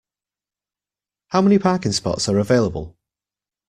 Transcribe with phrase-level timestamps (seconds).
[1.27, 2.97] How many parking spots are available?